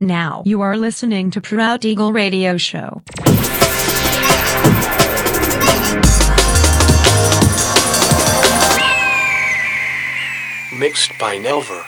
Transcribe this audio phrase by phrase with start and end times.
[0.00, 3.02] Now you are listening to Proud Eagle Radio Show.
[10.78, 11.84] Mixed by Nelver.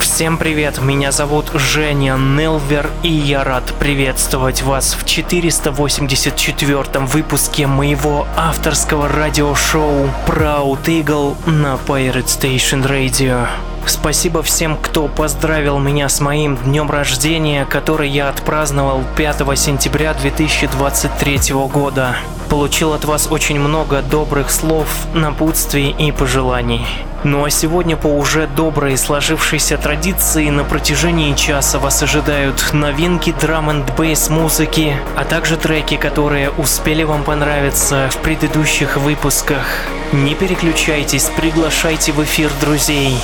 [0.00, 8.26] Всем привет, меня зовут Женя Нелвер, и я рад приветствовать вас в 484 выпуске моего
[8.36, 13.46] авторского радиошоу Proud Eagle на Pirate Station Radio.
[13.86, 21.54] Спасибо всем, кто поздравил меня с моим днем рождения, который я отпраздновал 5 сентября 2023
[21.72, 22.16] года.
[22.50, 26.84] Получил от вас очень много добрых слов, напутствий и пожеланий.
[27.22, 33.70] Ну а сегодня по уже доброй сложившейся традиции на протяжении часа вас ожидают новинки драм
[33.70, 39.64] н бейс музыки, а также треки, которые успели вам понравиться в предыдущих выпусках.
[40.10, 43.16] Не переключайтесь, приглашайте в эфир друзей.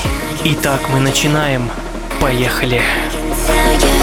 [0.45, 1.69] Итак, мы начинаем.
[2.21, 2.81] Поехали.
[3.49, 3.96] I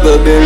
[0.00, 0.39] another day.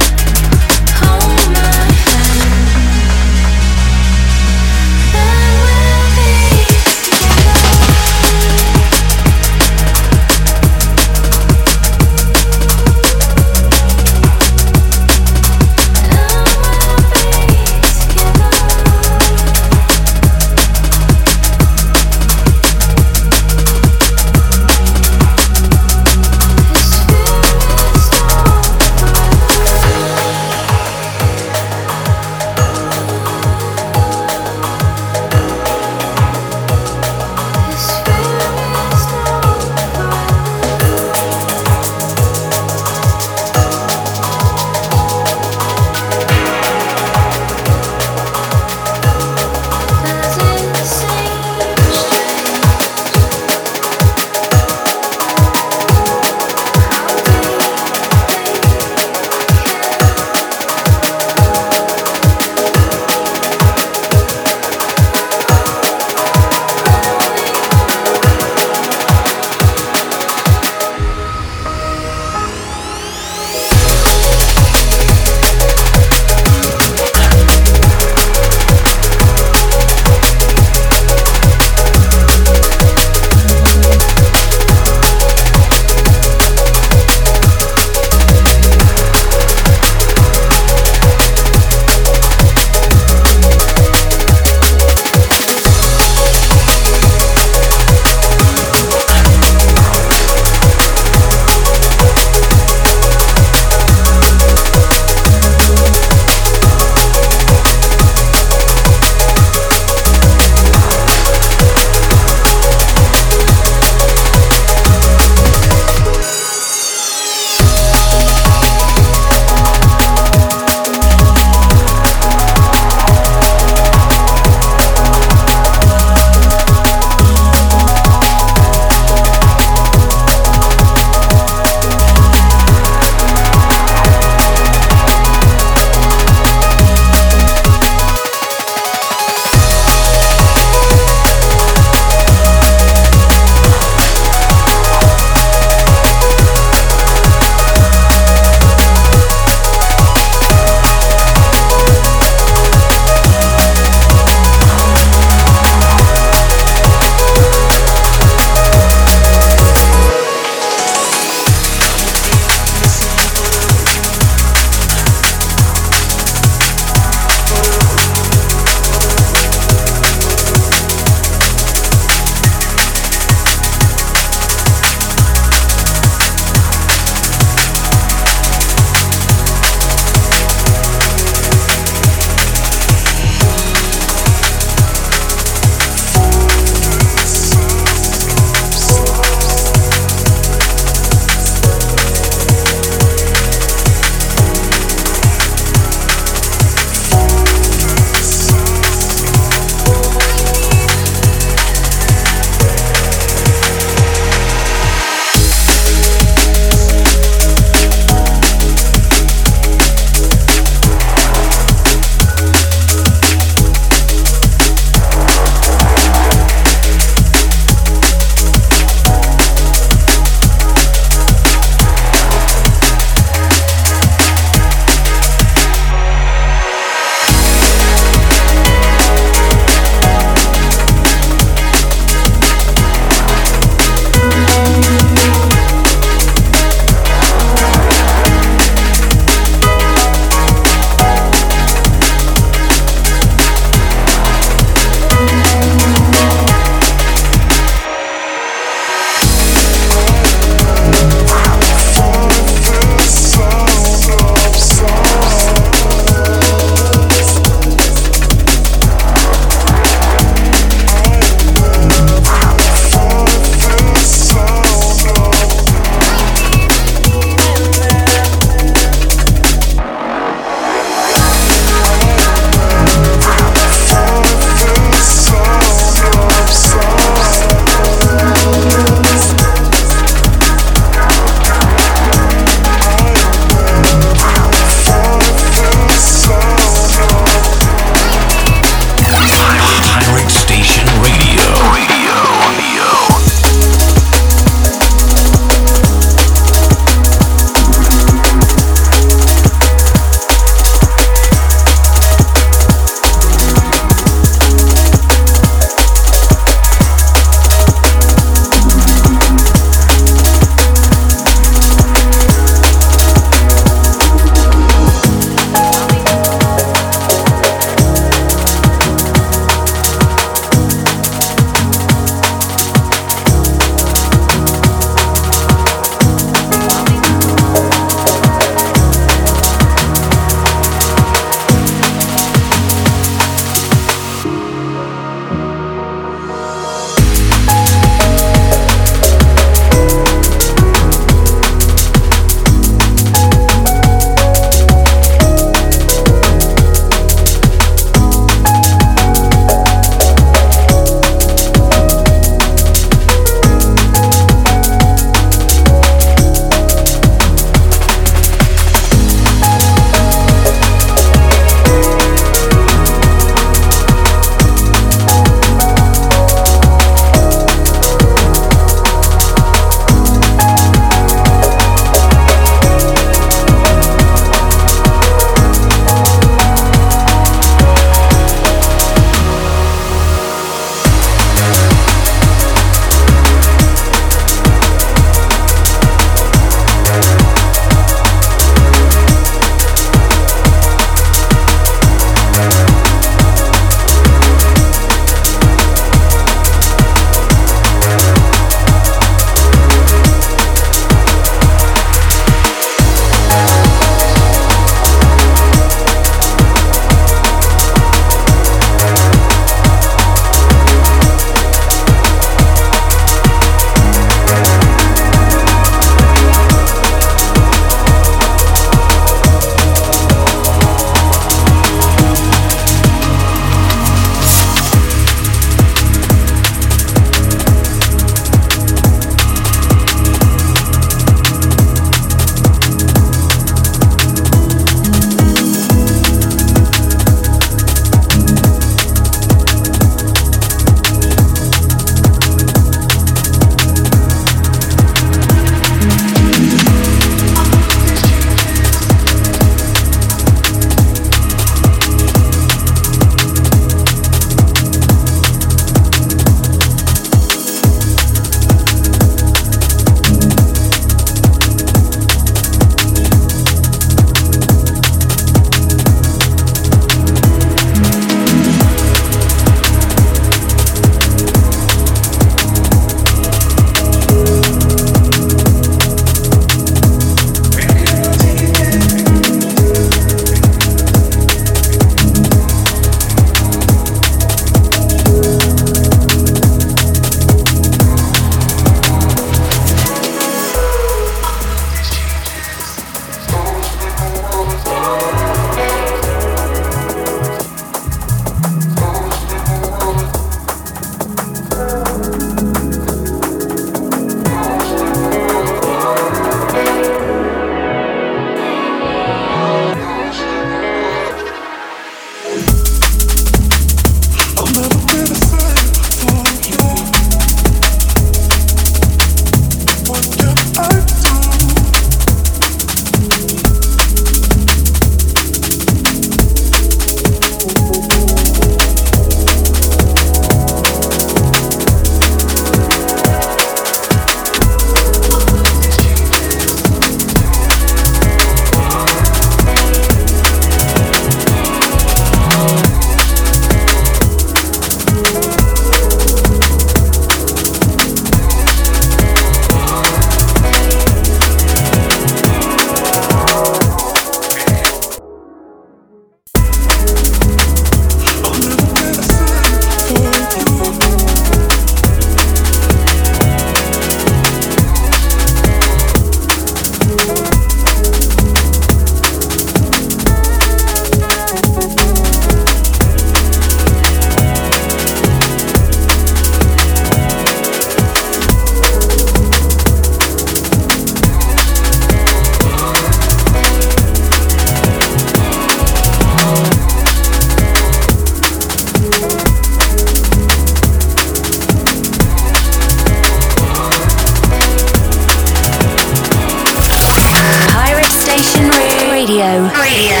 [599.53, 600.00] Radio.